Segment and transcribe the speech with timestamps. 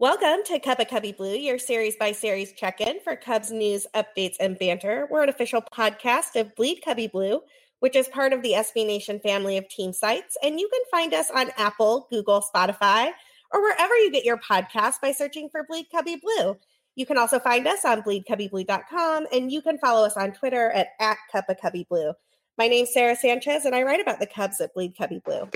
[0.00, 3.84] Welcome to Cup of Cubby Blue, your series by series check in for Cubs news,
[3.96, 5.08] updates, and banter.
[5.10, 7.40] We're an official podcast of Bleed Cubby Blue,
[7.80, 10.36] which is part of the SB Nation family of team sites.
[10.40, 13.10] And you can find us on Apple, Google, Spotify,
[13.52, 16.56] or wherever you get your podcast by searching for Bleed Cubby Blue.
[16.94, 20.90] You can also find us on bleedcubbyblue.com and you can follow us on Twitter at,
[21.00, 22.12] at Cup of Cubby Blue.
[22.58, 25.48] My name's Sara Sanchez, and I write about the Cubs at Bleed Cubby Blue.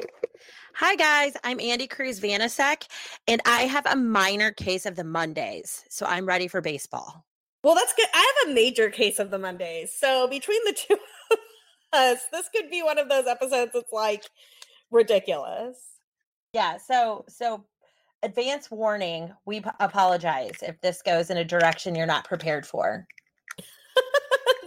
[0.77, 1.33] Hi, guys.
[1.43, 2.87] I'm Andi Cruz Vanasek,
[3.27, 7.25] and I have a minor case of the Mondays, so I'm ready for baseball.
[7.65, 8.07] Well, that's good.
[8.15, 9.93] I have a major case of the Mondays.
[9.93, 10.95] So between the two
[11.33, 11.39] of
[11.93, 14.23] us, this could be one of those episodes that's like
[14.93, 15.79] ridiculous.
[16.53, 16.77] Yeah.
[16.77, 17.65] So, so
[18.23, 23.09] advance warning we p- apologize if this goes in a direction you're not prepared for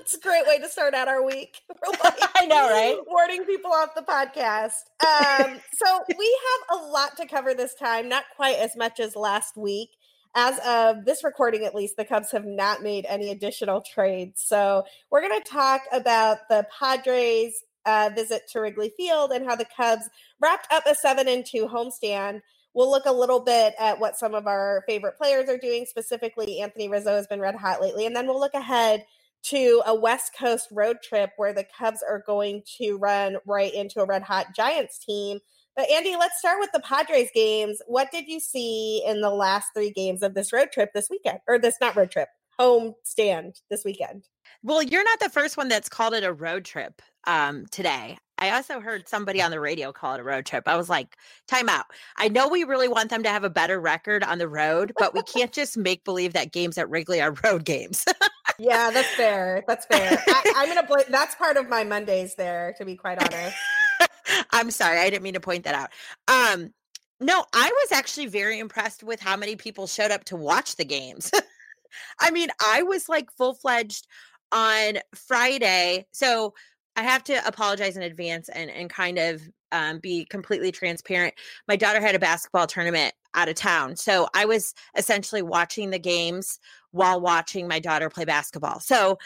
[0.05, 1.61] it's a great way to start out our week.
[2.03, 2.97] Like, I know, right?
[3.07, 4.83] Warning people off the podcast.
[5.01, 6.39] Um, so we
[6.70, 9.89] have a lot to cover this time, not quite as much as last week.
[10.35, 14.43] As of this recording, at least, the Cubs have not made any additional trades.
[14.45, 19.55] So we're going to talk about the Padres' uh, visit to Wrigley Field and how
[19.55, 20.07] the Cubs
[20.40, 22.41] wrapped up a seven and two homestand.
[22.75, 25.85] We'll look a little bit at what some of our favorite players are doing.
[25.85, 29.05] Specifically, Anthony Rizzo has been red hot lately, and then we'll look ahead
[29.49, 34.02] to a West Coast road trip where the Cubs are going to run right into
[34.02, 35.40] a red hot Giants team.
[35.76, 37.82] But Andi, let's start with the Padres games.
[37.87, 41.40] What did you see in the last three games of this road trip this weekend?
[41.48, 44.24] Or this not road trip, home stand this weekend?
[44.63, 48.18] Well, you're not the first one that's called it a road trip um, today.
[48.37, 50.68] I also heard somebody on the radio call it a road trip.
[50.68, 51.15] I was like,
[51.48, 51.85] time out.
[52.18, 55.13] I know we really want them to have a better record on the road, but
[55.13, 58.05] we can't just make believe that games at Wrigley are road games.
[58.59, 59.63] yeah, that's fair.
[59.67, 60.23] That's fair.
[60.27, 63.57] I, am to blame that's part of my Mondays there, to be quite honest.
[64.51, 65.00] I'm sorry.
[65.00, 65.89] I didn't mean to point that out.
[66.28, 66.73] Um,
[67.19, 70.85] no, I was actually very impressed with how many people showed up to watch the
[70.85, 71.31] games.
[72.19, 74.07] I mean, I was like full fledged
[74.52, 76.06] on Friday.
[76.12, 76.53] So
[76.96, 79.41] I have to apologize in advance and and kind of
[79.72, 81.34] um, be completely transparent.
[81.68, 86.00] My daughter had a basketball tournament out of town, so I was essentially watching the
[86.00, 86.59] games
[86.95, 88.79] while watching my daughter play basketball.
[88.79, 89.17] So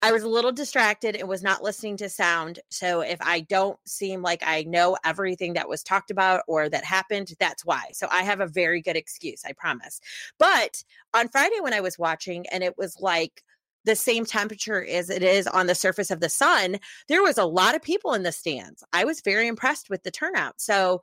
[0.00, 2.60] I was a little distracted and was not listening to sound.
[2.70, 6.84] So if I don't seem like I know everything that was talked about or that
[6.84, 7.86] happened, that's why.
[7.92, 10.00] So I have a very good excuse, I promise.
[10.38, 13.42] But on Friday when I was watching and it was like
[13.84, 17.44] the same temperature as it is on the surface of the sun, there was a
[17.44, 18.84] lot of people in the stands.
[18.92, 20.60] I was very impressed with the turnout.
[20.60, 21.00] So,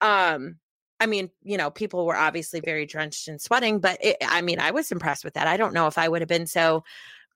[0.00, 0.56] um,
[0.98, 4.58] I mean, you know, people were obviously very drenched and sweating, but it, I mean,
[4.60, 5.46] I was impressed with that.
[5.46, 6.84] I don't know if I would have been so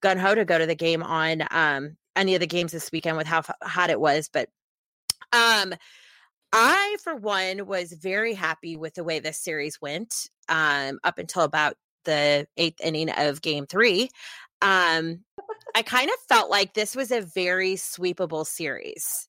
[0.00, 3.16] gun ho to go to the game on um, any of the games this weekend
[3.16, 4.48] with how hot it was, but
[5.32, 5.74] um,
[6.52, 11.42] I, for one, was very happy with the way this series went um, up until
[11.42, 14.10] about the eighth inning of game three.
[14.62, 15.20] Um,
[15.74, 19.28] I kind of felt like this was a very sweepable series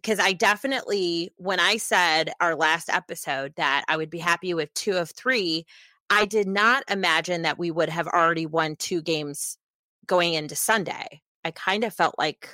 [0.00, 4.72] because I definitely, when I said our last episode that I would be happy with
[4.74, 5.66] two of three,
[6.08, 9.58] I did not imagine that we would have already won two games
[10.06, 11.20] going into Sunday.
[11.44, 12.48] I kind of felt like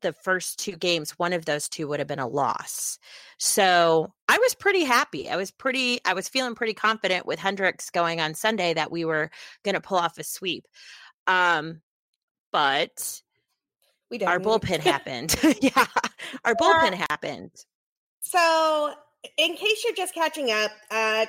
[0.00, 2.98] the first two games, one of those two would have been a loss.
[3.38, 5.28] So I was pretty happy.
[5.28, 9.04] I was pretty, I was feeling pretty confident with Hendricks going on Sunday that we
[9.04, 9.30] were
[9.64, 10.66] going to pull off a sweep.
[11.26, 11.80] Um,
[12.52, 13.22] but
[14.10, 15.36] we our bullpen happened.
[15.60, 15.86] yeah,
[16.44, 17.50] our bullpen happened.
[18.20, 18.94] So,
[19.36, 21.26] in case you're just catching up, uh,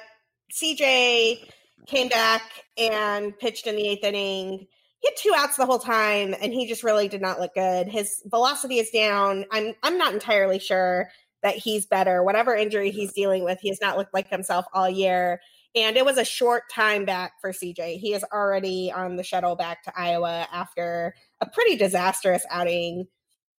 [0.54, 1.50] CJ
[1.88, 2.42] came back
[2.78, 4.68] and pitched in the eighth inning.
[5.00, 7.88] He had two outs the whole time, and he just really did not look good.
[7.88, 9.46] His velocity is down.
[9.52, 11.10] I'm I'm not entirely sure
[11.44, 12.24] that he's better.
[12.24, 15.40] Whatever injury he's dealing with, he has not looked like himself all year.
[15.76, 18.00] And it was a short time back for CJ.
[18.00, 23.08] He is already on the shuttle back to Iowa after a pretty disastrous outing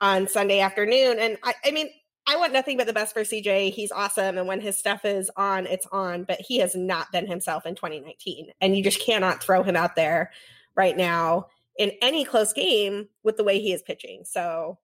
[0.00, 1.18] on Sunday afternoon.
[1.18, 1.88] And I, I mean,
[2.28, 3.72] I want nothing but the best for CJ.
[3.72, 4.36] He's awesome.
[4.36, 7.74] And when his stuff is on, it's on, but he has not been himself in
[7.76, 8.50] 2019.
[8.60, 10.32] And you just cannot throw him out there
[10.74, 11.46] right now
[11.78, 14.24] in any close game with the way he is pitching.
[14.24, 14.78] So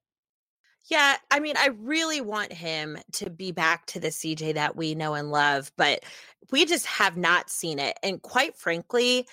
[0.86, 4.94] yeah, I mean, I really want him to be back to the CJ that we
[4.94, 6.04] know and love, but
[6.50, 7.96] we just have not seen it.
[8.02, 9.26] And quite frankly,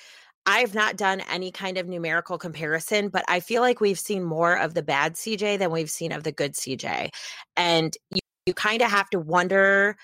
[0.49, 4.57] I've not done any kind of numerical comparison, but I feel like we've seen more
[4.57, 7.09] of the bad CJ than we've seen of the good CJ.
[7.55, 9.95] And you, you kind of have to wonder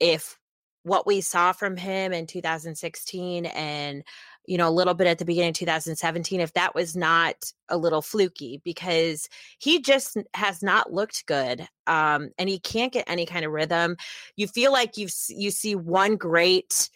[0.00, 0.36] if
[0.82, 4.02] what we saw from him in 2016 and
[4.44, 7.36] you know, a little bit at the beginning of 2017, if that was not
[7.68, 9.28] a little fluky because
[9.60, 11.64] he just has not looked good.
[11.86, 13.96] Um, and he can't get any kind of rhythm.
[14.34, 16.90] You feel like you've you see one great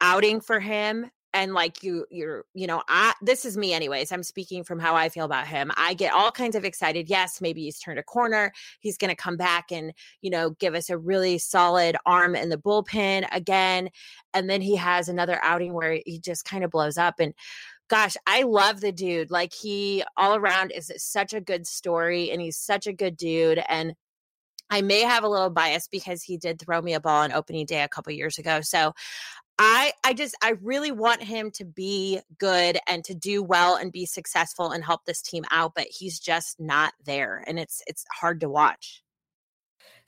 [0.00, 4.22] outing for him and like you you're you know i this is me anyways i'm
[4.24, 7.62] speaking from how i feel about him i get all kinds of excited yes maybe
[7.62, 10.98] he's turned a corner he's going to come back and you know give us a
[10.98, 13.88] really solid arm in the bullpen again
[14.34, 17.32] and then he has another outing where he just kind of blows up and
[17.88, 22.40] gosh i love the dude like he all around is such a good story and
[22.40, 23.94] he's such a good dude and
[24.70, 27.64] I may have a little bias because he did throw me a ball on opening
[27.64, 28.60] day a couple years ago.
[28.60, 28.92] So
[29.58, 33.90] I I just I really want him to be good and to do well and
[33.90, 38.04] be successful and help this team out, but he's just not there and it's it's
[38.12, 39.02] hard to watch.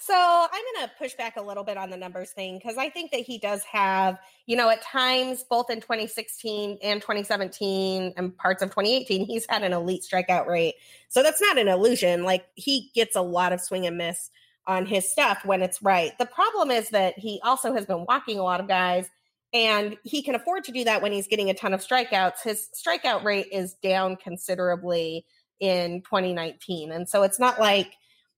[0.02, 2.88] So I'm going to push back a little bit on the numbers thing because I
[2.88, 8.35] think that he does have, you know, at times, both in 2016 and 2017 and
[8.38, 10.76] parts of 2018, he's had an elite strikeout rate.
[11.11, 12.23] So that's not an illusion.
[12.25, 14.31] Like he gets a lot of swing and miss
[14.67, 16.17] on his stuff when it's right.
[16.19, 19.06] The problem is that he also has been walking a lot of guys
[19.52, 22.43] and he can afford to do that when he's getting a ton of strikeouts.
[22.44, 25.25] His strikeout rate is down considerably
[25.58, 26.93] in 2019.
[26.93, 27.94] And so it's not like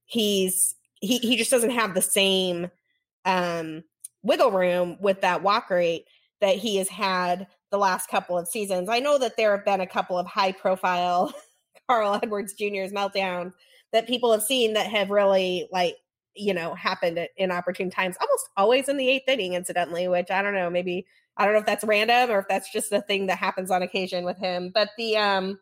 [0.07, 2.71] he's he he just doesn't have the same
[3.25, 3.85] um
[4.23, 6.05] wiggle room with that walk rate
[6.41, 8.89] that he has had the last couple of seasons.
[8.89, 11.33] I know that there have been a couple of high profile
[11.89, 13.53] Carl Edwards Jr.'s meltdowns
[13.93, 15.97] that people have seen that have really like
[16.35, 20.43] you know, happened at inopportune times, almost always in the eighth inning, incidentally, which I
[20.43, 21.07] don't know, maybe
[21.37, 23.83] I don't know if that's random or if that's just a thing that happens on
[23.83, 24.71] occasion with him.
[24.75, 25.59] But the um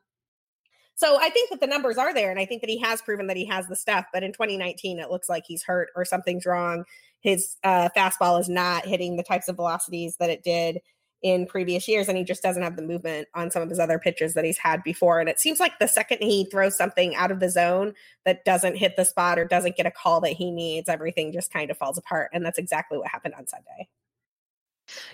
[0.96, 3.26] so I think that the numbers are there and I think that he has proven
[3.28, 6.46] that he has the stuff, but in 2019 it looks like he's hurt or something's
[6.46, 6.84] wrong.
[7.20, 10.80] His uh fastball is not hitting the types of velocities that it did
[11.22, 13.98] in previous years and he just doesn't have the movement on some of his other
[13.98, 17.30] pitches that he's had before and it seems like the second he throws something out
[17.30, 17.92] of the zone
[18.24, 21.52] that doesn't hit the spot or doesn't get a call that he needs everything just
[21.52, 23.88] kind of falls apart and that's exactly what happened on Sunday.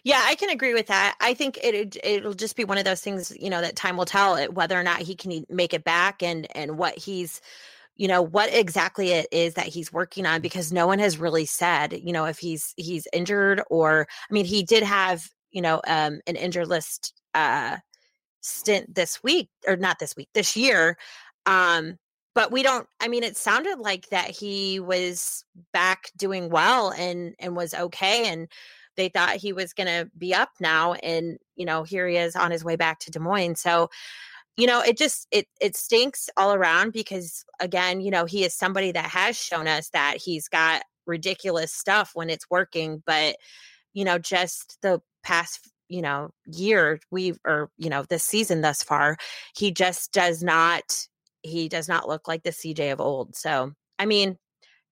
[0.05, 1.17] Yeah, I can agree with that.
[1.21, 4.07] I think it it'll just be one of those things, you know, that time will
[4.07, 7.43] tell whether or not he can make it back and and what he's
[7.97, 11.47] you know what exactly it is that he's working on because no one has really
[11.47, 15.81] said you know if he's he's injured or i mean he did have you know,
[15.87, 17.79] um, an injured list uh,
[18.43, 20.99] stint this week or not this week, this year.
[21.47, 21.97] Um,
[22.35, 25.43] but we don't i mean it sounded like that he was
[25.73, 28.47] back doing well and and was okay and
[28.97, 32.37] they thought he was going to be up now and you know here he is
[32.37, 33.89] on his way back to des moines so
[34.59, 38.53] you know it just it it stinks all around because again you know he is
[38.53, 43.37] somebody that has shown us that he's got ridiculous stuff when it's working but
[43.97, 48.83] you know just the past you know year we've or you know this season thus
[48.83, 49.17] far
[49.57, 51.09] he just does not
[51.43, 54.37] he does not look like the cj of old so i mean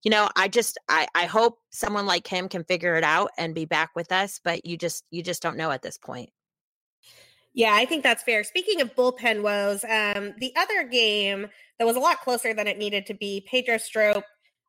[0.03, 3.53] you know i just i i hope someone like him can figure it out and
[3.55, 6.29] be back with us but you just you just don't know at this point
[7.57, 8.43] yeah, I think that's fair.
[8.43, 11.47] Speaking of bullpen woes, um, the other game
[11.79, 14.25] that was a lot closer than it needed to be, Pedro Strop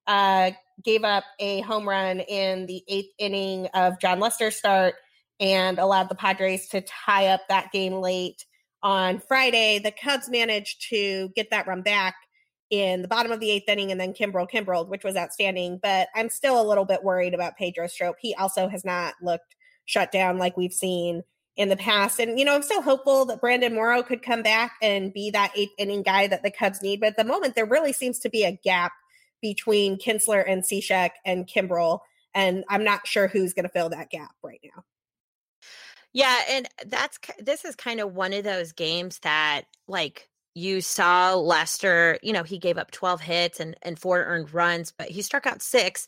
[0.07, 0.53] uh,
[0.85, 4.95] gave up a home run in the eighth inning of Jon Lester's start
[5.41, 8.45] and allowed the Padres to tie up that game late
[8.83, 9.79] on Friday.
[9.79, 12.15] The Cubs managed to get that run back
[12.71, 15.79] in the bottom of the eighth inning and then Kimbrel Kimbrel, which was outstanding.
[15.83, 18.17] But I'm still a little bit worried about Pedro Strop.
[18.21, 19.55] He also has not looked
[19.85, 21.23] shut down like we've seen
[21.57, 22.21] in the past.
[22.21, 25.53] And, you know, I'm still hopeful that Brandon Morrow could come back and be that
[25.57, 27.01] eighth inning guy that the Cubs need.
[27.01, 28.93] But at the moment, there really seems to be a gap
[29.47, 32.01] between Kintzler and Cishek and Kimbrel.
[32.35, 34.83] And I'm not sure who's going to fill that gap right now.
[36.13, 41.35] Yeah, and that's this is kind of one of those games that like you saw
[41.35, 45.23] Lester, you know, he gave up 12 hits and and four earned runs, but he
[45.23, 46.07] struck out 6.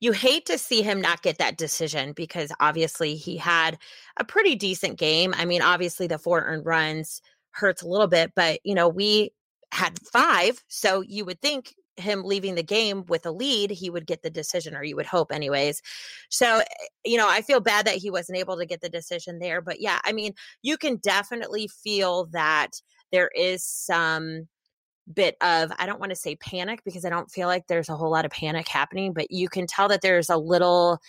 [0.00, 3.76] You hate to see him not get that decision because obviously he had
[4.16, 5.34] a pretty decent game.
[5.36, 9.32] I mean, obviously the four earned runs hurts a little bit, but you know, we
[9.72, 14.06] had 5, so you would think him leaving the game with a lead, he would
[14.06, 15.82] get the decision, or you would hope, anyways.
[16.28, 16.62] So,
[17.04, 19.60] you know, I feel bad that he wasn't able to get the decision there.
[19.60, 22.80] But yeah, I mean, you can definitely feel that
[23.12, 24.48] there is some
[25.14, 27.96] bit of, I don't want to say panic because I don't feel like there's a
[27.96, 31.00] whole lot of panic happening, but you can tell that there's a little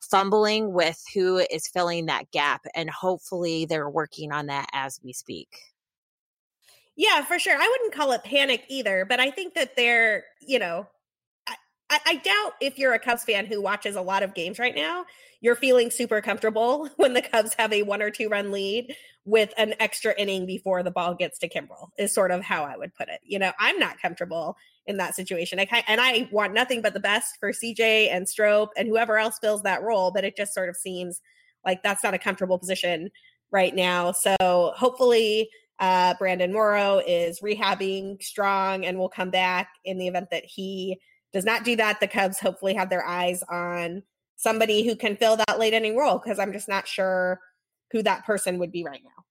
[0.00, 2.66] fumbling with who is filling that gap.
[2.74, 5.48] And hopefully they're working on that as we speak.
[6.96, 7.56] Yeah, for sure.
[7.56, 10.86] I wouldn't call it panic either, but I think that they're, you know,
[11.88, 14.74] I, I, doubt if you're a Cubs fan who watches a lot of games right
[14.74, 15.04] now,
[15.40, 19.52] you're feeling super comfortable when the Cubs have a one or two run lead with
[19.56, 22.94] an extra inning before the ball gets to Kimbrel, is sort of how I would
[22.94, 23.20] put it.
[23.24, 25.60] You know, I'm not comfortable in that situation.
[25.60, 29.38] I and I want nothing but the best for CJ and Strop and whoever else
[29.38, 31.20] fills that role, but it just sort of seems
[31.64, 33.10] Like that's not a comfortable position
[33.50, 34.12] right now.
[34.12, 40.28] So hopefully uh, Brandon Morrow is rehabbing strong and will come back in the event
[40.30, 40.98] that he
[41.32, 42.00] does not do that.
[42.00, 44.02] The Cubs hopefully have their eyes on
[44.36, 47.40] somebody who can fill that late inning role because I'm just not sure
[47.92, 49.24] who that person would be right now.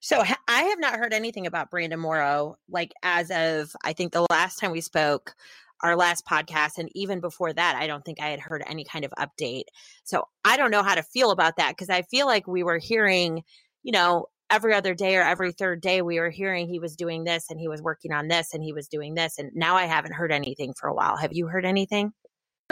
[0.00, 4.26] So I have not heard anything about Brandon Morrow, like as of I think the
[4.30, 5.34] last time we spoke,
[5.82, 9.04] our last podcast, and even before that, I don't think I had heard any kind
[9.04, 9.64] of update.
[10.04, 12.78] So I don't know how to feel about that because I feel like we were
[12.78, 13.42] hearing,
[13.82, 17.24] you know, every other day or every third day we were hearing he was doing
[17.24, 19.86] this and he was working on this and he was doing this, and now I
[19.86, 21.16] haven't heard anything for a while.
[21.16, 22.12] Have you heard anything?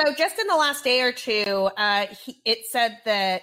[0.01, 3.43] So just in the last day or two, uh, he, it said that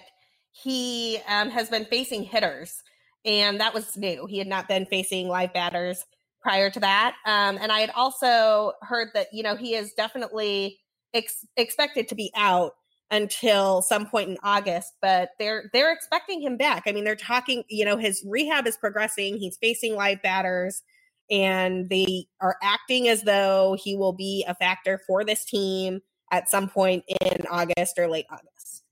[0.52, 2.84] he um, has been facing hitters,
[3.26, 4.28] and that was new.
[4.28, 6.04] He had not been facing live batters
[6.42, 10.80] prior to that, um, and I had also heard that you know he is definitely
[11.14, 12.74] ex- expected to be out
[13.14, 16.84] until some point in August, but they're they're expecting him back.
[16.86, 17.64] I mean, they're talking.
[17.70, 19.38] You know, his rehab is progressing.
[19.38, 20.84] He's facing live batters
[21.32, 26.02] and they are acting as though he will be a factor for this team
[26.32, 28.84] at some point in August or late August.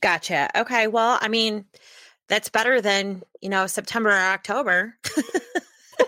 [0.00, 0.50] Gotcha.
[0.56, 0.86] Okay.
[0.86, 1.64] Well, I mean,
[2.28, 4.96] that's better than, you know, September or October.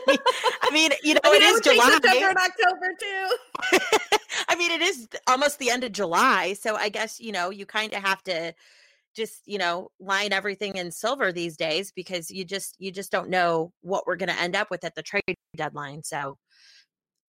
[0.09, 1.91] I mean, you know, I mean, it is July.
[1.91, 4.19] September and October too.
[4.49, 6.53] I mean, it is almost the end of July.
[6.55, 8.55] So I guess, you know, you kind of have to
[9.15, 13.31] just, you know, line everything in silver these days because you just you just don't
[13.31, 15.23] know what we're going to end up with at the trade
[15.57, 16.03] deadline.
[16.05, 16.37] So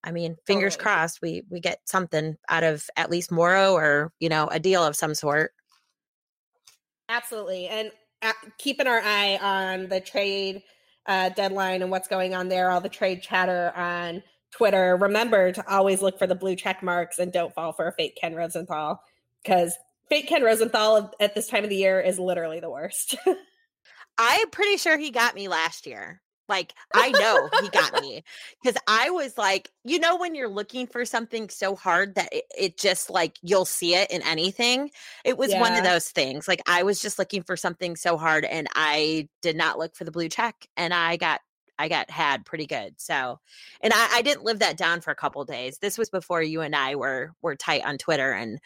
[0.04, 0.84] I mean, fingers totally.
[0.84, 4.84] crossed we we get something out of at least Morrow or, you know, a deal
[4.84, 5.52] of some sort.
[7.10, 7.68] Absolutely.
[7.68, 10.64] And uh, keeping our eye on the trade
[11.06, 14.96] uh, deadline and what's going on there, all the trade chatter on Twitter.
[14.96, 18.18] Remember to always look for the blue check marks and don't fall for a fake
[18.20, 19.01] Ken Rosenthal
[19.44, 19.75] because
[20.10, 23.16] fake Ken Rosenthal at this time of the year is literally the worst.
[24.18, 26.22] I'm pretty sure he got me last year.
[26.50, 28.24] Like I know he got me
[28.63, 32.46] because I was like, you know, when you're looking for something so hard that it,
[32.58, 34.89] it just like you'll see it in anything.
[35.25, 35.60] It was yeah.
[35.60, 36.48] one of those things.
[36.48, 40.06] Like I was just looking for something so hard and I did not look for
[40.06, 41.42] the blue check and I got
[41.79, 42.96] I got had pretty good.
[42.98, 43.39] So,
[43.81, 45.77] and I, I didn't live that down for a couple days.
[45.79, 48.60] This was before you and I were were tight on Twitter, and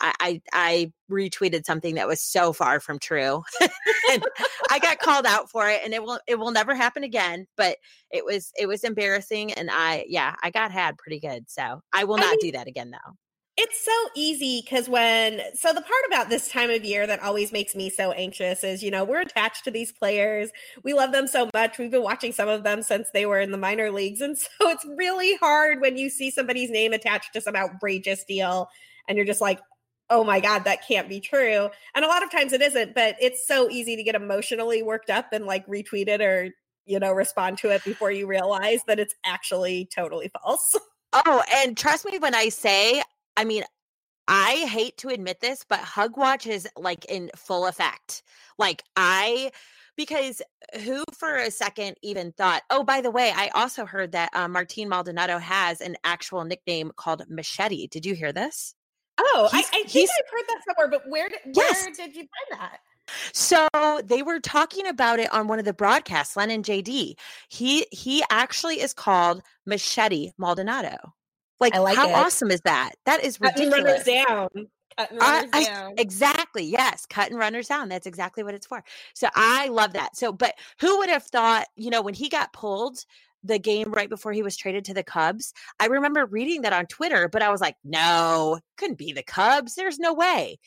[0.00, 3.42] I, I, I retweeted something that was so far from true,
[4.10, 4.24] and
[4.70, 5.80] I got called out for it.
[5.84, 7.46] And it will it will never happen again.
[7.56, 7.76] But
[8.10, 11.44] it was it was embarrassing, and I yeah I got had pretty good.
[11.48, 13.14] So I will not I mean, do that again though.
[13.56, 17.52] It's so easy because when, so the part about this time of year that always
[17.52, 20.50] makes me so anxious is, you know, we're attached to these players.
[20.82, 21.78] We love them so much.
[21.78, 24.20] We've been watching some of them since they were in the minor leagues.
[24.20, 28.68] And so it's really hard when you see somebody's name attached to some outrageous deal
[29.08, 29.60] and you're just like,
[30.10, 31.70] oh my God, that can't be true.
[31.94, 35.10] And a lot of times it isn't, but it's so easy to get emotionally worked
[35.10, 36.50] up and like retweet it or,
[36.86, 40.76] you know, respond to it before you realize that it's actually totally false.
[41.12, 43.02] Oh, and trust me when I say
[43.36, 43.64] I mean,
[44.26, 48.22] I hate to admit this, but Hug Watch is like in full effect.
[48.58, 49.50] Like I
[49.96, 50.42] because
[50.82, 54.48] who for a second even thought, oh, by the way, I also heard that uh,
[54.48, 57.86] Martin Maldonado has an actual nickname called Machete.
[57.86, 58.74] Did you hear this?
[59.18, 61.86] Oh, I, I, think I've heard that somewhere, but where, where yes.
[61.96, 62.78] did you find that?
[63.32, 63.68] So
[64.04, 67.14] they were talking about it on one of the broadcasts, Len and JD.
[67.48, 70.96] He he actually is called Machete Maldonado.
[71.72, 72.14] Like, like how it.
[72.14, 72.92] awesome is that?
[73.06, 73.70] That is ridiculous.
[73.70, 74.68] Cutting runners down.
[74.96, 75.92] Cutting runners I, down.
[75.98, 76.64] I, exactly.
[76.64, 77.06] Yes.
[77.06, 77.88] Cutting runners down.
[77.88, 78.84] That's exactly what it's for.
[79.14, 80.16] So I love that.
[80.16, 83.04] So, but who would have thought, you know, when he got pulled
[83.42, 86.86] the game right before he was traded to the Cubs, I remember reading that on
[86.86, 89.74] Twitter, but I was like, no, couldn't be the Cubs.
[89.74, 90.58] There's no way.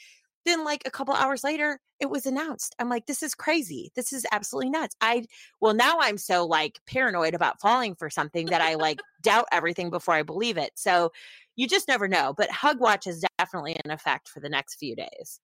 [0.48, 2.74] Then, like a couple hours later, it was announced.
[2.80, 3.92] I'm like, this is crazy.
[3.98, 4.96] This is absolutely nuts.
[5.02, 5.26] I,
[5.60, 9.90] well, now I'm so like paranoid about falling for something that I like doubt everything
[9.90, 10.72] before I believe it.
[10.76, 11.12] So
[11.58, 12.34] you just never know.
[12.38, 15.42] But Hug Watch is definitely in effect for the next few days.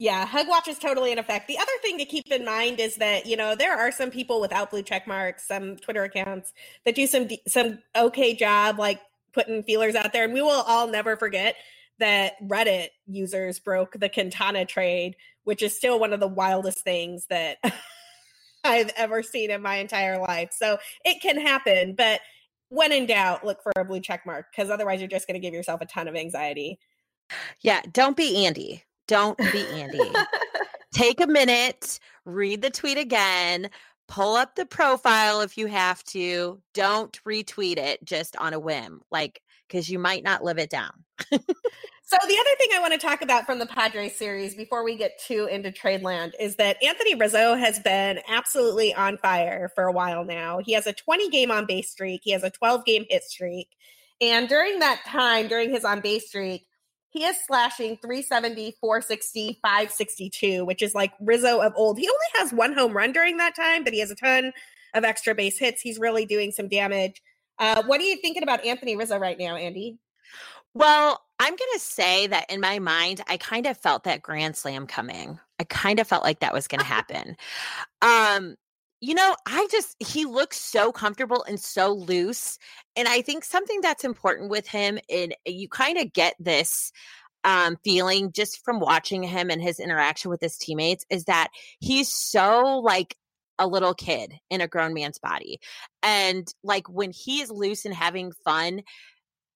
[0.00, 1.46] Yeah, Hug Watch is totally in effect.
[1.46, 4.40] The other thing to keep in mind is that you know there are some people
[4.40, 6.52] without blue check marks, some Twitter accounts
[6.84, 9.00] that do some some okay job, like
[9.32, 11.54] putting feelers out there, and we will all never forget
[11.98, 17.26] that Reddit users broke the Quintana trade, which is still one of the wildest things
[17.30, 17.58] that
[18.64, 20.50] I've ever seen in my entire life.
[20.52, 22.20] So it can happen, but
[22.68, 25.46] when in doubt, look for a blue check mark because otherwise you're just going to
[25.46, 26.78] give yourself a ton of anxiety.
[27.60, 28.82] Yeah, don't be Andi.
[29.06, 30.26] Don't be Andi.
[30.92, 33.68] Take a minute, read the tweet again,
[34.06, 36.60] pull up the profile if you have to.
[36.72, 39.02] Don't retweet it just on a whim.
[39.10, 41.03] Like because you might not live it down.
[42.06, 44.94] So the other thing I want to talk about from the Padres series before we
[44.94, 49.84] get too into trade land is that Anthony Rizzo has been absolutely on fire for
[49.84, 50.58] a while now.
[50.58, 53.68] He has a 20 game on base streak, he has a 12 game hit streak.
[54.20, 56.66] And during that time, during his on base streak,
[57.08, 61.98] he is slashing 370, 460, 562, which is like Rizzo of old.
[61.98, 64.52] He only has one home run during that time, but he has a ton
[64.92, 65.80] of extra base hits.
[65.80, 67.22] He's really doing some damage.
[67.58, 69.96] Uh, what are you thinking about Anthony Rizzo right now, Andi?
[70.74, 74.56] Well, I'm going to say that in my mind, I kind of felt that Grand
[74.56, 75.38] Slam coming.
[75.58, 77.36] I kind of felt like that was going to happen.
[78.02, 78.56] um,
[79.00, 82.58] you know, I just, he looks so comfortable and so loose.
[82.96, 86.90] And I think something that's important with him, and you kind of get this
[87.44, 91.48] um, feeling just from watching him and his interaction with his teammates, is that
[91.80, 93.14] he's so like
[93.58, 95.60] a little kid in a grown man's body.
[96.02, 98.82] And like when he is loose and having fun,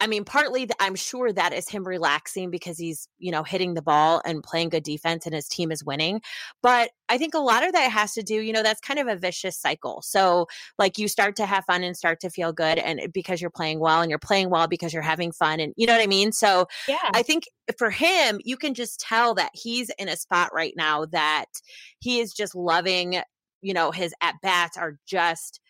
[0.01, 3.83] I mean, partly I'm sure that is him relaxing because he's, you know, hitting the
[3.83, 6.21] ball and playing good defense and his team is winning.
[6.63, 9.09] But I think a lot of that has to do, you know, that's kind of
[9.09, 10.03] a vicious cycle.
[10.03, 10.47] So,
[10.79, 13.81] like, you start to have fun and start to feel good, and because you're playing
[13.81, 16.31] well, and you're playing well because you're having fun, and you know what I mean?
[16.33, 17.45] So, yeah, I think
[17.77, 21.47] for him, you can just tell that he's in a spot right now that
[21.99, 23.21] he is just loving,
[23.63, 25.61] you know, his at bats are just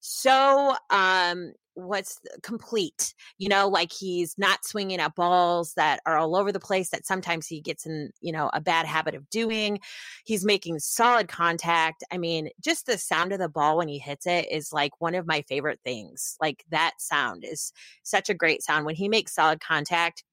[0.00, 6.34] so um what's complete you know like he's not swinging at balls that are all
[6.34, 9.78] over the place that sometimes he gets in you know a bad habit of doing.
[10.24, 12.02] He's making solid contact.
[12.10, 15.14] I mean just the sound of the ball when he hits it is like one
[15.14, 16.36] of my favorite things.
[16.40, 18.84] Like that sound is such a great sound.
[18.84, 20.24] When he makes solid contact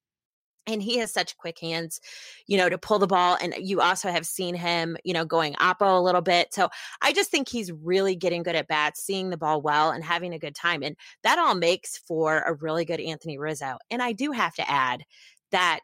[0.67, 1.99] and he has such quick hands,
[2.47, 3.37] you know, to pull the ball.
[3.41, 6.53] And you also have seen him, you know, going oppo a little bit.
[6.53, 6.69] So
[7.01, 10.33] I just think he's really getting good at bats, seeing the ball well, and having
[10.33, 10.83] a good time.
[10.83, 13.77] And that all makes for a really good Anthony Rizzo.
[13.89, 15.03] And I do have to add
[15.51, 15.81] that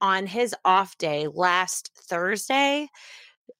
[0.00, 2.88] on his off day last Thursday,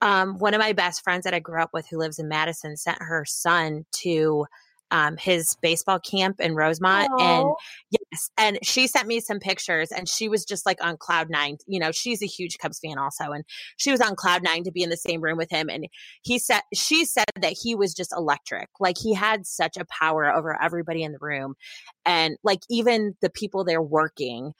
[0.00, 2.76] um, one of my best friends that I grew up with who lives in Madison
[2.76, 4.46] sent her son to
[4.90, 7.10] um, his baseball camp in Rosemont.
[7.10, 7.20] Aww.
[7.20, 7.48] And
[7.90, 11.58] yes, and she sent me some pictures and she was just like on cloud nine.
[11.66, 13.32] You know, she's a huge Cubs fan also.
[13.32, 13.44] And
[13.76, 15.68] she was on cloud nine to be in the same room with him.
[15.68, 15.86] And
[16.22, 18.68] he said, she said that he was just electric.
[18.78, 21.54] Like he had such a power over everybody in the room.
[22.04, 24.52] And like even the people there working,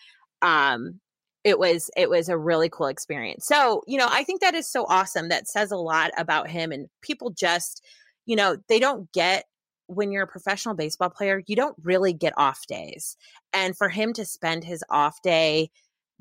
[0.43, 1.01] um,
[1.45, 3.47] it was it was a really cool experience.
[3.47, 5.29] So, you know, I think that is so awesome.
[5.29, 7.85] That says a lot about him and people just,
[8.25, 9.45] you know, they don't get
[9.87, 13.16] when you're a professional baseball player, you don't really get off days.
[13.53, 15.70] And for him to spend his off day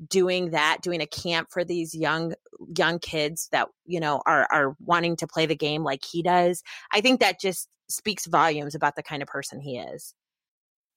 [0.08, 2.34] doing that, doing a camp for these young
[2.76, 6.62] young kids that, you know, are are wanting to play the game like he does,
[6.92, 10.14] I think that just speaks volumes about the kind of person he is.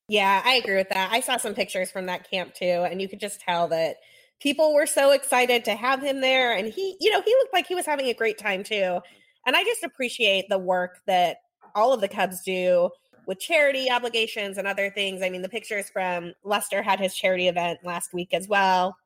[0.08, 1.12] Yeah, I agree with that.
[1.12, 3.98] I saw some pictures from that camp too, and you could just tell that
[4.40, 7.68] people were so excited to have him there and he, you know, he looked like
[7.68, 9.00] he was having a great time too.
[9.46, 11.38] And I just appreciate the work that
[11.76, 12.90] all of the Cubs do
[13.26, 15.22] with charity obligations and other things.
[15.22, 18.98] I mean, the pictures from Lester had his charity event last week as well,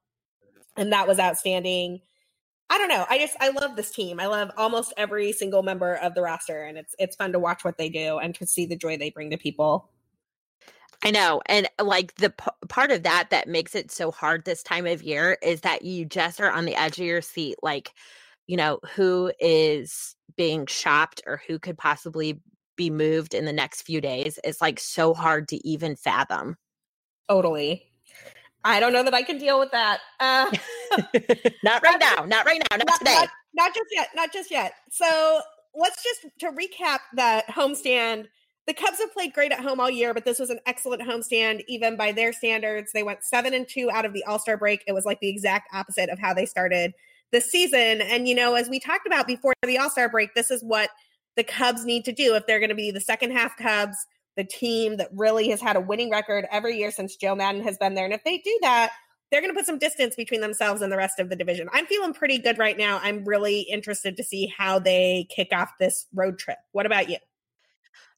[0.78, 2.00] and that was outstanding.
[2.70, 3.06] I don't know.
[3.10, 4.20] I just I love this team.
[4.20, 7.64] I love almost every single member of the roster, and it's it's fun to watch
[7.64, 9.90] what they do and to see the joy they bring to people.
[11.04, 11.42] I know.
[11.48, 15.04] And like the p- part of that that makes it so hard this time of
[15.04, 17.58] year is that you just are on the edge of your seat.
[17.62, 17.94] Like,
[18.48, 22.42] you know, who is being shopped or who could possibly
[22.76, 26.58] be moved in the next few days is like so hard to even fathom.
[27.30, 27.84] Totally.
[28.64, 30.00] I don't know that I can deal with that.
[30.20, 30.50] Uh,
[31.64, 32.26] not right now.
[32.26, 32.78] Not right now.
[32.78, 33.14] Not, not today.
[33.14, 34.10] Not, not, just yet.
[34.16, 34.74] Not just yet.
[34.90, 35.42] So
[35.76, 38.28] let's just to recap that homestand.
[38.66, 41.64] The Cubs have played great at home all year, but this was an excellent homestand,
[41.68, 42.94] even by their standards.
[42.94, 44.84] They went seven and two out of the All Star break.
[44.88, 46.94] It was like the exact opposite of how they started
[47.32, 48.02] the season.
[48.02, 50.90] And you know, as we talked about before the All Star break, this is what
[51.36, 53.98] the Cubs need to do if they're going to be the second half Cubs,
[54.36, 57.78] the team that really has had a winning record every year since Joe Maddon has
[57.78, 58.06] been there.
[58.06, 58.92] And if they do that,
[59.32, 61.68] they're going to put some distance between themselves and the rest of the division.
[61.74, 63.00] I'm feeling pretty good right now.
[63.02, 66.58] I'm really interested to see how they kick off this road trip.
[66.72, 67.18] What about you?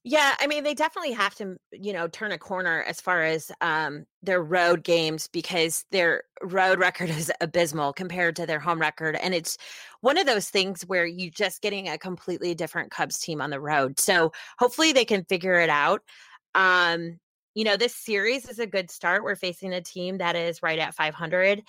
[0.08, 3.50] Yeah, I mean, they definitely have to, you know, turn a corner as far as
[3.60, 9.16] um, their road games because their road record is abysmal compared to their home record.
[9.16, 9.58] And it's
[10.02, 13.60] one of those things where you're just getting a completely different Cubs team on the
[13.60, 13.98] road.
[13.98, 16.02] So hopefully they can figure it out.
[16.54, 17.18] Um,
[17.56, 19.24] you know, this series is a good start.
[19.24, 21.64] We're facing a team that is right at 500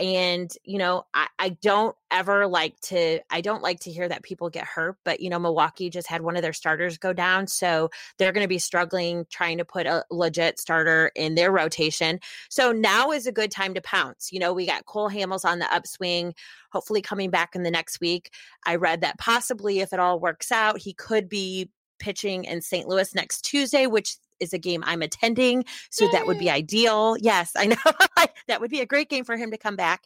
[0.00, 4.22] and you know I, I don't ever like to i don't like to hear that
[4.22, 7.46] people get hurt but you know milwaukee just had one of their starters go down
[7.46, 12.20] so they're going to be struggling trying to put a legit starter in their rotation.
[12.48, 15.58] So now is a good time to pounce you know we got cole hamels on
[15.58, 16.34] the upswing
[16.72, 18.30] hopefully coming back in the next week.
[18.64, 22.88] I read that possibly if it all works out he could be pitching in st
[22.88, 25.64] louis next tuesday which is a game I'm attending.
[25.90, 26.12] So Yay.
[26.12, 27.16] that would be ideal.
[27.20, 28.26] Yes, I know.
[28.48, 30.02] that would be a great game for him to come back.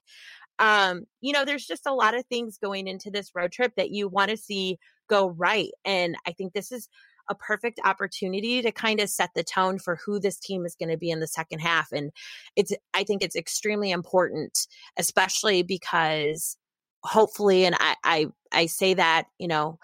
[0.59, 3.91] Um, you know, there's just a lot of things going into this road trip that
[3.91, 5.71] you want to see go right.
[5.85, 6.89] And I think this is
[7.29, 10.91] a perfect opportunity to kind of set the tone for who this team is going
[10.91, 11.91] to be in the second half.
[11.93, 12.11] And
[12.55, 14.67] it's, I think it's extremely important,
[14.99, 16.57] especially because
[17.03, 19.79] hopefully, and I, I, I say that, you know,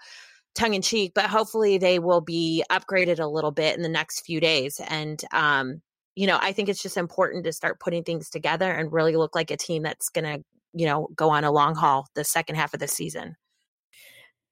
[0.55, 4.25] tongue in cheek, but hopefully they will be upgraded a little bit in the next
[4.25, 4.79] few days.
[4.87, 5.81] And, um,
[6.15, 9.35] you know, I think it's just important to start putting things together and really look
[9.35, 12.55] like a team that's going to, you know, go on a long haul the second
[12.55, 13.35] half of the season.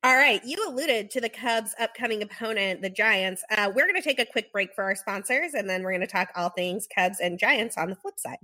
[0.02, 3.44] All right, you alluded to the Cubs' upcoming opponent, the Giants.
[3.52, 6.00] Uh, we're going to take a quick break for our sponsors, and then we're going
[6.00, 8.38] to talk all things Cubs and Giants on the flip side.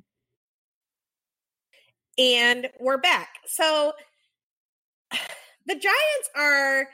[2.17, 3.29] And we're back.
[3.45, 3.93] So
[5.65, 6.89] the Giants are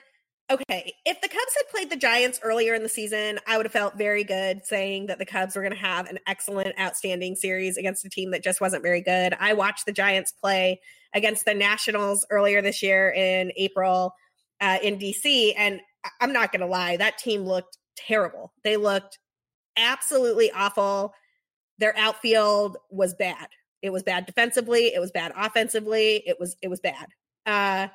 [0.52, 3.74] okay, if the Cubs had played the Giants earlier in the season, I would have
[3.74, 7.78] felt very good saying that the Cubs were going to have an excellent, outstanding series
[7.78, 9.36] against a team that just wasn't very good.
[9.40, 10.82] I watched the Giants play
[11.14, 14.14] against the Nationals earlier this year in April
[14.60, 15.80] uh, in DC, and
[16.20, 18.52] I'm not going to lie, that team looked terrible.
[18.64, 19.20] They looked
[19.78, 21.14] absolutely awful.
[21.78, 23.48] Their outfield was bad.
[23.82, 24.94] It was bad defensively.
[24.94, 26.24] It was bad offensively.
[26.26, 27.08] It was it was bad.
[27.46, 27.88] Uh,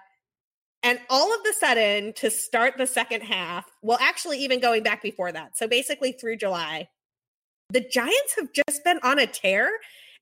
[0.87, 5.03] and all of the sudden, to start the second half, well, actually, even going back
[5.03, 6.89] before that, so basically through July,
[7.71, 9.69] the Giants have just been on a tear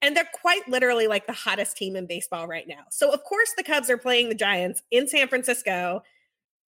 [0.01, 2.85] and they're quite literally like the hottest team in baseball right now.
[2.91, 6.03] So, of course, the Cubs are playing the Giants in San Francisco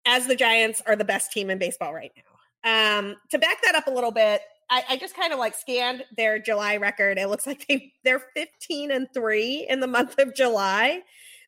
[0.06, 3.00] as the Giants are the best team in baseball right now.
[3.00, 6.04] Um, to back that up a little bit, I, I just kind of like scanned
[6.18, 7.18] their July record.
[7.18, 11.02] It looks like they they're 15 and three in the month of July.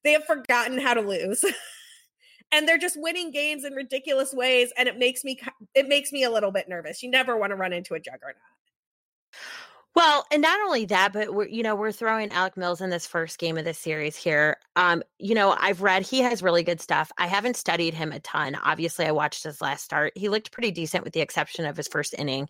[0.06, 1.44] They have forgotten how to lose.
[2.52, 5.40] and they're just winning games in ridiculous ways and it makes me
[5.74, 8.36] it makes me a little bit nervous you never want to run into a juggernaut
[9.98, 13.08] well, and not only that, but we're you know we're throwing Alec Mills in this
[13.08, 14.58] first game of the series here.
[14.76, 17.12] Um, you know I've read he has really good stuff.
[17.18, 18.54] I haven't studied him a ton.
[18.64, 20.14] Obviously, I watched his last start.
[20.16, 22.48] He looked pretty decent with the exception of his first inning.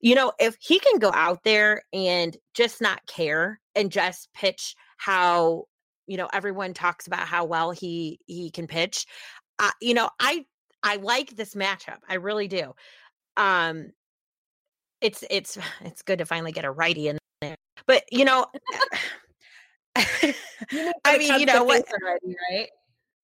[0.00, 4.76] You know, if he can go out there and just not care and just pitch
[4.98, 5.64] how
[6.08, 9.06] you know everyone talks about how well he he can pitch.
[9.60, 10.44] Uh, you know i
[10.82, 12.74] i like this matchup i really do.
[13.36, 13.92] Um
[15.00, 18.46] it's it's it's good to finally get a righty in there but you know
[19.96, 22.68] i mean you know what righty, right?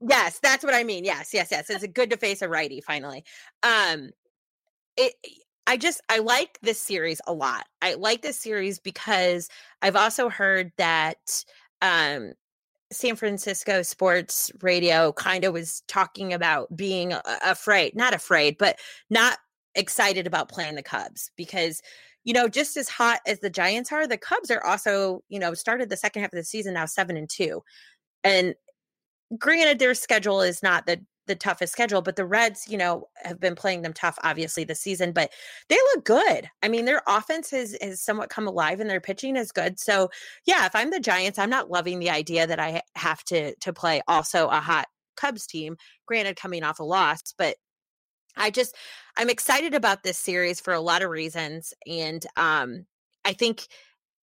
[0.01, 2.81] Yes that's what i mean yes yes yes it's a good to face a righty
[2.81, 3.25] finally.
[3.63, 4.11] Um
[4.97, 5.15] it
[5.67, 7.65] I just I like this series a lot.
[7.81, 9.49] I like this series because
[9.81, 11.45] I've also heard that
[11.81, 12.35] um
[12.93, 18.79] San Francisco sports radio kind of was talking about being afraid, not afraid, but
[19.11, 19.39] not
[19.75, 21.83] excited about playing the Cubs because,
[22.25, 25.55] you know, just as hot as the Giants are, the Cubs are also, you know,
[25.55, 27.63] started the second half of the season now seven and two.
[28.23, 28.55] And
[29.39, 33.41] granted, their schedule is not the the toughest schedule, but the Reds, you know, have
[33.41, 35.31] been playing them tough, obviously, this season, but
[35.69, 36.51] they look good.
[36.63, 39.79] I mean, their offense has, has somewhat come alive and their pitching is good.
[39.79, 40.11] So,
[40.47, 43.73] yeah, if I'm the Giants, I'm not loving the idea that I have to to
[43.73, 47.57] play also a hot Cubs team, granted, coming off a loss, but
[48.37, 48.77] I just,
[49.17, 51.73] I'm excited about this series for a lot of reasons.
[51.87, 52.87] And um,
[53.25, 53.69] I think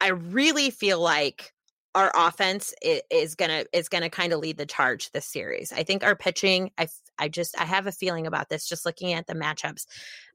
[0.01, 1.53] I really feel like
[1.93, 5.71] our offense is gonna is gonna kind of lead the charge this series.
[5.71, 9.13] I think our pitching, I I just I have a feeling about this just looking
[9.13, 9.85] at the matchups.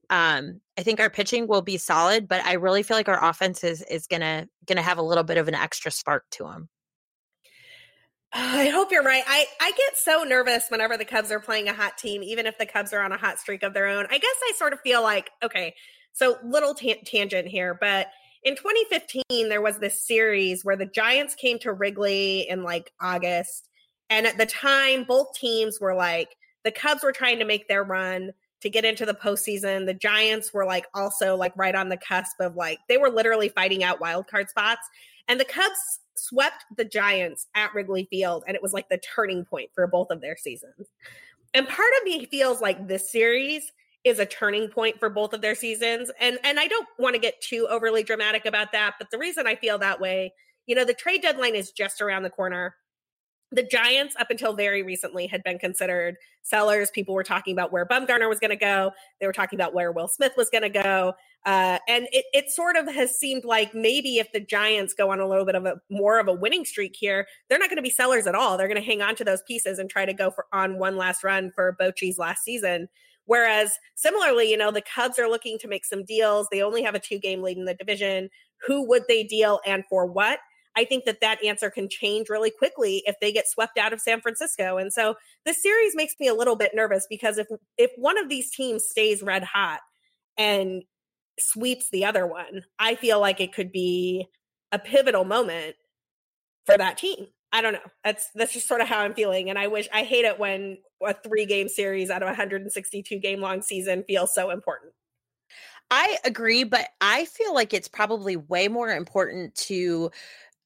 [0.08, 3.64] Um, I think our pitching will be solid, but I really feel like our offense
[3.64, 6.68] is is gonna gonna have a little bit of an extra spark to them.
[8.32, 9.24] I hope you're right.
[9.26, 12.58] I, I get so nervous whenever the Cubs are playing a hot team, even if
[12.58, 14.06] the Cubs are on a hot streak of their own.
[14.10, 15.74] I guess I sort of feel like, okay,
[16.12, 18.08] so little t- tangent here, but
[18.46, 23.68] in 2015 there was this series where the giants came to wrigley in like august
[24.08, 27.84] and at the time both teams were like the cubs were trying to make their
[27.84, 29.86] run to get into the postseason.
[29.86, 33.48] The giants were like also like right on the cusp of like they were literally
[33.48, 34.88] fighting out wild card spots
[35.28, 39.44] and the cubs swept the giants at wrigley field and it was like the turning
[39.44, 40.88] point for both of their seasons.
[41.54, 43.70] And part of me feels like this series
[44.06, 46.10] is a turning point for both of their seasons.
[46.20, 49.46] And and I don't want to get too overly dramatic about that, but the reason
[49.46, 50.32] I feel that way
[50.66, 52.74] you know, the trade deadline is just around the corner
[53.52, 56.90] the Giants, up until very recently, had been considered sellers.
[56.90, 58.90] People were talking about where Bumgarner was going to go.
[59.20, 61.14] They were talking about where Will Smith was going to go.
[61.44, 65.20] Uh, and it, it sort of has seemed like maybe if the Giants go on
[65.20, 67.82] a little bit of a more of a winning streak here, they're not going to
[67.82, 68.58] be sellers at all.
[68.58, 70.96] They're going to hang on to those pieces and try to go for on one
[70.96, 72.88] last run for Bochy's last season.
[73.26, 76.48] Whereas similarly, you know, the Cubs are looking to make some deals.
[76.50, 78.30] They only have a two game lead in the division.
[78.66, 80.38] Who would they deal and for what?
[80.76, 84.00] I think that that answer can change really quickly if they get swept out of
[84.00, 84.76] San Francisco.
[84.76, 85.14] And so
[85.46, 87.46] the series makes me a little bit nervous because if
[87.78, 89.80] if one of these teams stays red hot
[90.36, 90.82] and
[91.38, 94.26] sweeps the other one, I feel like it could be
[94.70, 95.76] a pivotal moment
[96.66, 97.28] for that team.
[97.56, 97.90] I don't know.
[98.04, 100.76] That's that's just sort of how I'm feeling and I wish I hate it when
[101.02, 104.92] a 3 game series out of a 162 game long season feels so important.
[105.90, 110.10] I agree, but I feel like it's probably way more important to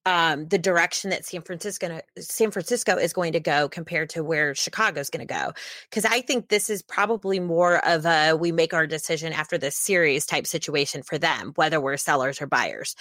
[0.05, 4.53] um, the direction that San Francisco San Francisco is going to go compared to where
[4.57, 5.53] Chicago is going to go.
[5.89, 9.77] Because I think this is probably more of a we make our decision after this
[9.77, 12.97] series type situation for them, whether we're sellers or buyers.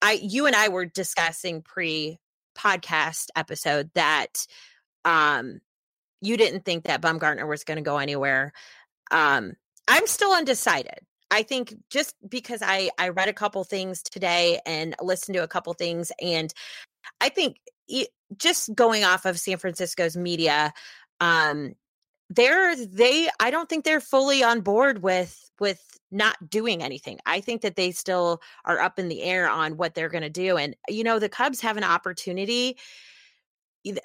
[0.00, 2.18] I you and I were discussing pre
[2.58, 4.46] podcast episode that
[5.04, 5.60] um
[6.20, 8.52] you didn't think that Bumgarner was going to go anywhere.
[9.10, 9.52] Um,
[9.86, 10.98] I'm still undecided.
[11.30, 15.48] I think just because I I read a couple things today and listened to a
[15.48, 16.52] couple things and
[17.20, 20.72] I think it, just going off of San Francisco's media
[21.20, 21.74] um
[22.30, 27.18] they're they I don't think they're fully on board with with not doing anything.
[27.26, 30.30] I think that they still are up in the air on what they're going to
[30.30, 32.76] do and you know the Cubs have an opportunity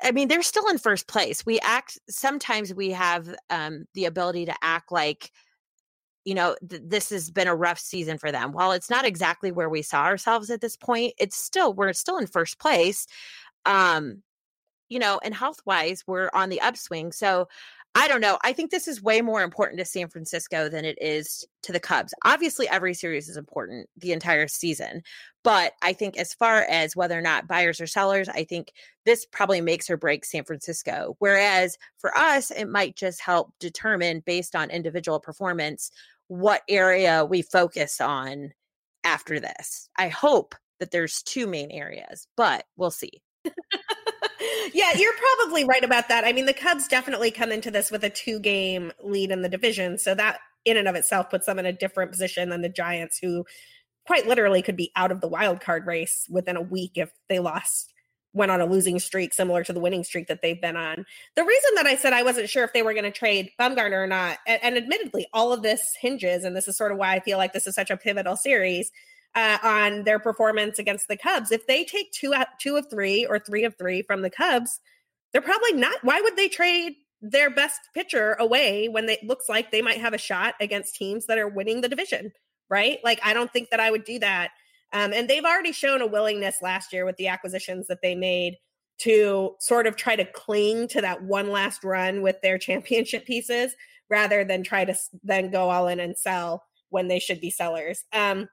[0.03, 1.45] I mean, they're still in first place.
[1.45, 5.31] We act sometimes we have um, the ability to act like
[6.25, 8.53] you know, th- this has been a rough season for them.
[8.53, 12.17] While it's not exactly where we saw ourselves at this point, it's still we're still
[12.17, 13.07] in first place.
[13.65, 14.23] Um,
[14.87, 17.11] you know, and health wise, we're on the upswing.
[17.11, 17.47] So
[17.95, 18.39] I don't know.
[18.43, 21.79] I think this is way more important to San Francisco than it is to the
[21.79, 22.13] Cubs.
[22.25, 25.03] Obviously, every series is important the entire season.
[25.43, 28.73] But I think as far as whether or not buyers or sellers, I think
[29.05, 31.15] this probably makes or breaks San Francisco.
[31.19, 35.91] Whereas for us, it might just help determine based on individual performance
[36.27, 38.53] what area we focus on
[39.03, 39.89] after this.
[39.97, 43.22] I hope that there's two main areas, but we'll see.
[44.73, 46.25] Yeah, you're probably right about that.
[46.25, 49.49] I mean, the Cubs definitely come into this with a two game lead in the
[49.49, 49.97] division.
[49.97, 53.19] So that in and of itself puts them in a different position than the Giants,
[53.21, 53.45] who
[54.05, 57.39] quite literally could be out of the wild card race within a week if they
[57.39, 57.93] lost
[58.33, 61.05] went on a losing streak similar to the winning streak that they've been on.
[61.35, 64.03] The reason that I said I wasn't sure if they were going to trade Bumgarner
[64.03, 67.13] or not, and, and, admittedly, all of this hinges, and this is sort of why
[67.13, 68.91] I feel like this is such a pivotal series
[69.35, 71.51] uh, on their performance against the Cubs.
[71.51, 74.79] If they take two out, two of three or three of three from the Cubs,
[75.31, 76.03] they're probably not.
[76.03, 80.13] Why would they trade their best pitcher away when it looks like they might have
[80.13, 82.31] a shot against teams that are winning the division?
[82.69, 82.99] Right?
[83.03, 84.51] Like, I don't think that I would do that
[84.93, 88.57] um, and they've already shown a willingness last year with the acquisitions that they made
[88.99, 93.75] to sort of try to cling to that one last run with their championship pieces
[94.09, 98.03] rather than try to then go all in and sell when they should be sellers.
[98.13, 98.47] Um,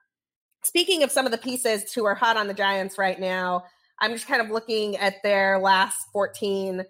[0.62, 3.64] speaking of some of the pieces who are hot on the Giants right now,
[4.00, 6.84] I'm just kind of looking at their last 14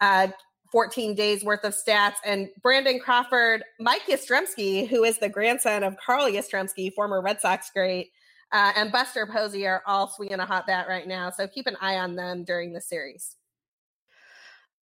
[0.00, 0.28] uh,
[0.72, 2.14] 14 days worth of stats.
[2.24, 7.70] And Brandon Crawford, Mike Yastrzemski, who is the grandson of Carl Yastrzemski, former Red Sox
[7.70, 8.10] great,
[8.52, 11.30] uh, and Buster Posey are all swinging a hot bat right now.
[11.30, 13.36] So keep an eye on them during the series.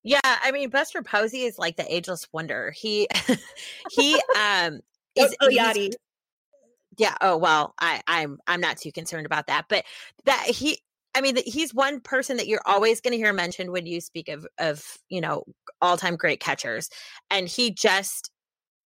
[0.02, 2.72] Yeah, I mean Buster Posey is like the ageless wonder.
[2.76, 3.08] He
[3.90, 4.80] he um
[5.18, 5.92] oh, is oh, Yachty.
[6.98, 9.66] Yeah, oh well, I I'm I'm not too concerned about that.
[9.68, 9.84] But
[10.24, 10.80] that he
[11.14, 14.28] I mean he's one person that you're always going to hear mentioned when you speak
[14.28, 15.44] of of, you know,
[15.80, 16.90] all-time great catchers.
[17.30, 18.30] And he just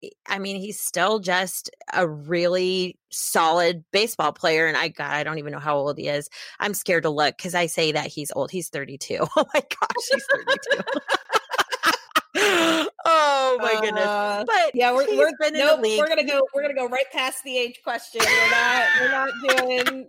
[0.04, 4.67] eh, I mean, he's still just a really solid baseball player.
[4.67, 6.30] And I, God, I don't even know how old he is.
[6.60, 8.52] I'm scared to look because I say that he's old.
[8.52, 9.19] He's 32.
[9.38, 10.84] Oh my gosh, he's 32.
[13.06, 14.06] oh my goodness!
[14.06, 17.58] Uh, but yeah, we're we're, nope, we're gonna go we're gonna go right past the
[17.58, 18.21] age question.
[18.24, 20.08] We're not we're not doing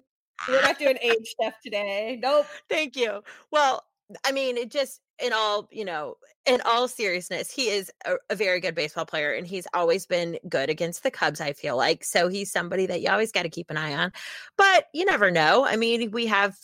[0.49, 2.19] we're not doing age stuff today.
[2.21, 2.47] Nope.
[2.69, 3.23] Thank you.
[3.51, 3.85] Well,
[4.25, 8.35] I mean, it just in all, you know, in all seriousness, he is a, a,
[8.35, 12.05] very good baseball player and he's always been good against the Cubs, I feel like.
[12.05, 14.13] So he's somebody that you always got to keep an eye on.
[14.57, 15.65] But you never know.
[15.65, 16.57] I mean, we have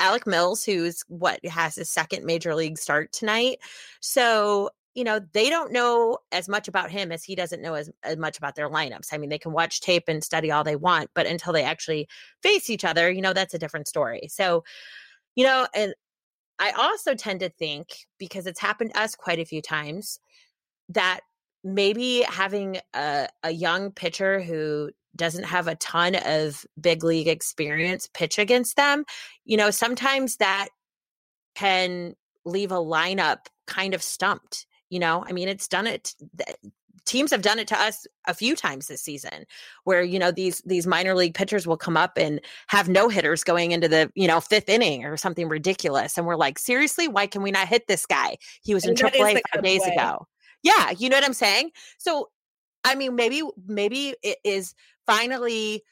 [0.00, 3.58] Alec Mills, who's what has his second major league start tonight.
[4.00, 7.90] So, you know, they don't know as much about him as he doesn't know as,
[8.02, 9.08] as much about their lineups.
[9.12, 12.08] I mean, they can watch tape and study all they want, but until they actually
[12.42, 14.28] face each other, you know, that's a different story.
[14.28, 14.64] So,
[15.34, 15.94] You know, and
[16.58, 20.20] I also tend to think because it's happened to us quite a few times
[20.90, 21.20] that
[21.64, 28.08] maybe having a, a young pitcher who doesn't have a ton of big league experience
[28.12, 29.04] pitch against them,
[29.44, 30.68] you know, sometimes that
[31.54, 34.66] can leave a lineup kind of stumped.
[34.92, 36.14] You know, I mean, it's done it.
[37.06, 39.46] Teams have done it to us a few times this season,
[39.84, 43.42] where you know these these minor league pitchers will come up and have no hitters
[43.42, 47.26] going into the you know fifth inning or something ridiculous, and we're like, seriously, why
[47.26, 48.36] can we not hit this guy?
[48.62, 49.94] He was in AAA five days way.
[49.94, 50.26] ago.
[50.62, 51.70] Yeah, you know what I'm saying.
[51.96, 52.28] So,
[52.84, 54.74] I mean, maybe maybe it is
[55.06, 55.84] finally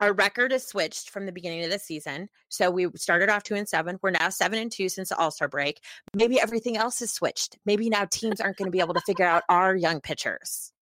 [0.00, 2.28] our record is switched from the beginning of the season.
[2.48, 3.98] So we started off two and seven.
[4.02, 5.80] We're now seven and two since the All Star break.
[6.14, 7.58] Maybe everything else is switched.
[7.64, 10.72] Maybe now teams aren't going to be able to figure out our young pitchers.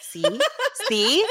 [0.00, 0.24] See,
[0.88, 1.26] see,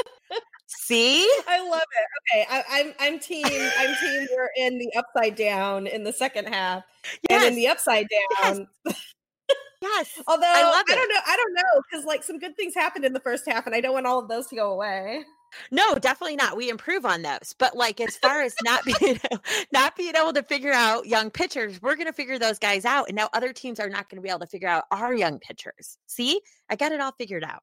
[0.66, 1.22] see.
[1.48, 2.36] I love it.
[2.36, 3.46] Okay, I, am I'm, I'm team.
[3.46, 4.28] I'm team.
[4.36, 6.84] We're in the upside down in the second half,
[7.28, 7.42] yes.
[7.42, 8.66] and in the upside down.
[8.86, 8.96] Yes.
[9.82, 10.22] yes.
[10.26, 13.04] Although I, love I don't know, I don't know because like some good things happened
[13.04, 15.24] in the first half, and I don't want all of those to go away.
[15.70, 16.56] No, definitely not.
[16.56, 17.54] We improve on those.
[17.58, 19.20] But like as far as not being
[19.72, 23.08] not being able to figure out young pitchers, we're going to figure those guys out
[23.08, 25.38] and now other teams are not going to be able to figure out our young
[25.38, 25.98] pitchers.
[26.06, 26.40] See?
[26.68, 27.62] I got it all figured out.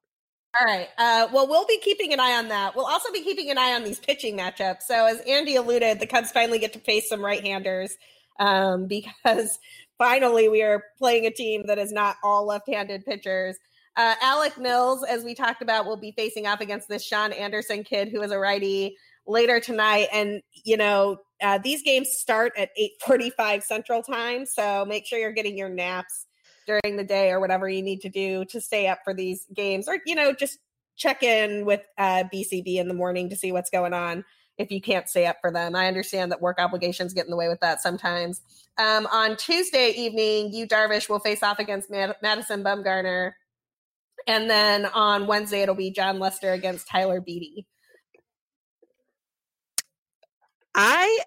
[0.60, 0.88] All right.
[0.98, 2.76] Uh, well, we'll be keeping an eye on that.
[2.76, 4.82] We'll also be keeping an eye on these pitching matchups.
[4.82, 7.96] So, as Andi alluded, the Cubs finally get to face some right-handers
[8.38, 9.58] um, because
[9.96, 13.56] finally we are playing a team that is not all left-handed pitchers.
[13.96, 17.84] Uh, Alec Mills, as we talked about, will be facing off against this Shaun Anderson
[17.84, 20.08] kid who is a righty later tonight.
[20.12, 22.70] And, you know, uh, these games start at
[23.06, 24.46] 8.45 Central Time.
[24.46, 26.26] So make sure you're getting your naps
[26.66, 29.88] during the day or whatever you need to do to stay up for these games.
[29.88, 30.58] Or, you know, just
[30.96, 34.24] check in with uh, BCB in the morning to see what's going on
[34.58, 35.74] if you can't stay up for them.
[35.74, 38.40] I understand that work obligations get in the way with that sometimes.
[38.78, 43.32] Um, on Tuesday evening, Yu Darvish will face off against Mad- Madison Bumgarner
[44.26, 47.64] and then on Wednesday, it'll be Jon Lester against Tyler Beede.
[50.74, 51.20] I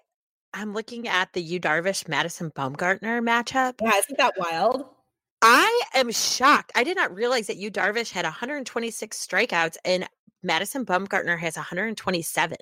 [0.52, 3.74] I'm looking at the Yu Darvish Madison Bumgarner matchup.
[3.80, 4.86] Yeah, isn't that wild?
[5.42, 6.72] I am shocked.
[6.74, 10.08] I did not realize that Yu Darvish had 126 strikeouts and
[10.42, 12.56] Madison Bumgarner has 127.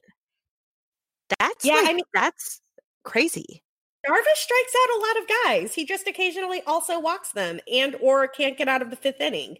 [1.38, 2.60] That's yeah, like, I mean that's
[3.04, 3.62] crazy.
[4.06, 5.74] Darvish strikes out a lot of guys.
[5.74, 9.58] He just occasionally also walks them and or can't get out of the fifth inning.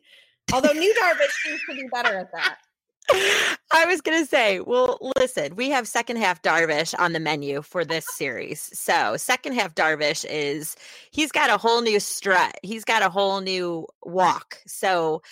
[0.52, 2.59] Although New Darvish seems to be better at that.
[3.72, 7.61] I was going to say, well, listen, we have second half Darvish on the menu
[7.62, 8.70] for this series.
[8.72, 10.76] So, second half Darvish is
[11.11, 12.54] he's got a whole new strut.
[12.62, 14.59] He's got a whole new walk.
[14.66, 15.22] So,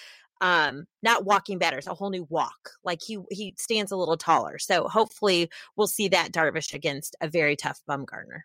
[0.40, 2.70] um not walking better, it's a whole new walk.
[2.84, 4.58] Like he he stands a little taller.
[4.58, 8.40] So, hopefully we'll see that Darvish against a very tough Bumgarner.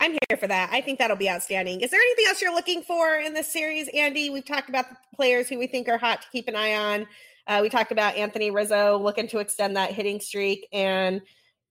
[0.00, 0.70] I'm here for that.
[0.72, 1.82] I think that'll be outstanding.
[1.82, 4.32] Is there anything else you're looking for in this series, Andi?
[4.32, 7.06] We've talked about the players who we think are hot to keep an eye on.
[7.46, 11.20] Uh, we talked about Anthony Rizzo looking to extend that hitting streak, and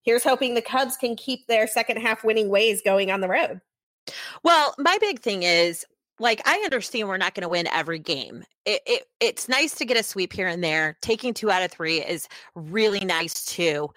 [0.03, 3.61] here's hoping the Cubs can keep their second half winning ways going on the road.
[4.43, 5.85] Well, my big thing is
[6.19, 8.43] like I understand we're not going to win every game.
[8.65, 10.97] It, it it's nice to get a sweep here and there.
[11.01, 13.89] Taking two out of three is really nice too.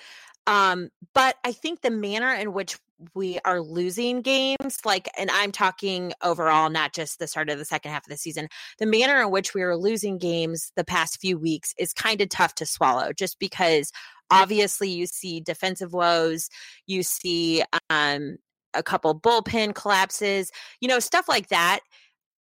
[0.46, 2.78] Um, but I think the manner in which
[3.14, 7.64] we are losing games like and i'm talking overall not just the start of the
[7.64, 11.20] second half of the season the manner in which we are losing games the past
[11.20, 13.90] few weeks is kind of tough to swallow just because
[14.30, 16.48] obviously you see defensive woes
[16.86, 18.36] you see um
[18.74, 20.50] a couple bullpen collapses
[20.80, 21.80] you know stuff like that.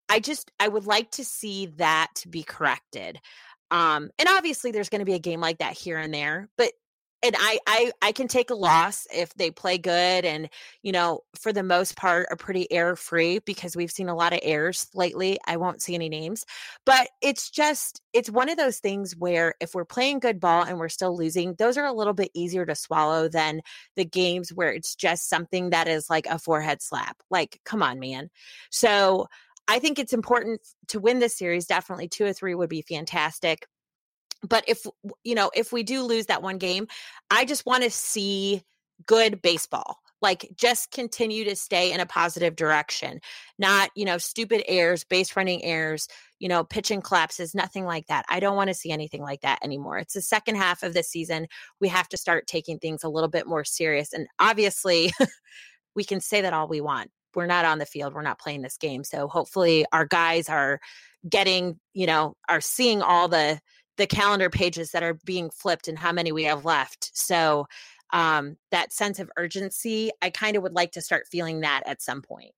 [0.10, 3.20] I just i would like to see that be corrected.
[3.72, 6.72] Um and obviously there's going to be a game like that here and there but
[7.24, 10.50] and I, I I can take a loss if they play good and
[10.84, 14.34] you know for the most part are pretty error free because we've seen a lot
[14.34, 15.40] of errors lately.
[15.46, 16.46] I won't see any names,
[16.86, 20.78] but it's just it's one of those things where if we're playing good ball and
[20.78, 23.62] we're still losing, those are a little bit easier to swallow than
[23.96, 27.18] the games where it's just something that is like a forehead slap.
[27.32, 28.30] Like, come on, man.
[28.70, 29.28] So
[29.68, 31.66] I think it's important to win this series.
[31.66, 33.66] Definitely two or three would be fantastic
[34.44, 34.86] but if
[35.24, 36.88] you know if we do lose that one game
[37.30, 38.62] i just want to see
[39.06, 43.20] good baseball like just continue to stay in a positive direction
[43.60, 46.08] not you know stupid errors base running errors
[46.40, 49.60] you know pitching collapses nothing like that i don't want to see anything like that
[49.64, 51.48] anymore it's the second half of the season
[51.80, 55.12] we have to start taking things a little bit more serious and obviously
[55.96, 58.62] we can say that all we want we're not on the field we're not playing
[58.62, 60.80] this game so hopefully our guys are
[61.30, 63.60] getting you know are seeing all the
[63.98, 67.12] the calendar pages that are being flipped and how many we have left.
[67.18, 67.68] So
[68.12, 70.12] um, that sense of urgency.
[70.22, 72.52] I kind of would like to start feeling that at some point.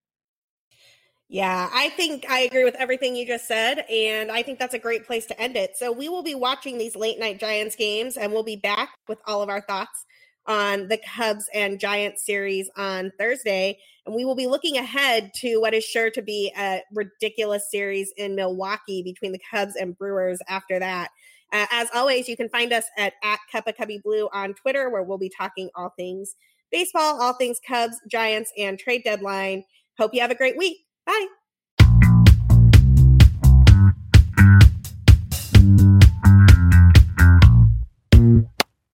[1.31, 3.85] Yeah, I think I agree with everything you just said.
[3.89, 5.77] And I think that's a great place to end it.
[5.77, 9.19] So we will be watching these late night Giants games and we'll be back with
[9.27, 10.05] all of our thoughts
[10.47, 13.77] on the Cubs and Giants series on Thursday.
[14.07, 18.11] And we will be looking ahead to what is sure to be a ridiculous series
[18.17, 21.09] in Milwaukee between the Cubs and Brewers after that.
[21.51, 25.03] Uh, as always, you can find us at, at Cuppa Cubbie Blue on Twitter, where
[25.03, 26.35] we'll be talking all things
[26.71, 29.63] baseball, all things Cubs, Giants, and trade deadline.
[29.97, 30.77] Hope you have a great week.
[31.05, 31.38] Bye.